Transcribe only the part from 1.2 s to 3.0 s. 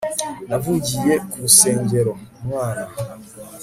ku rusenge, umwana